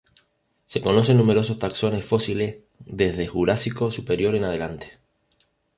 [0.65, 4.97] Se conocen numerosos taxones fósiles desde Jurásico superior en adelante.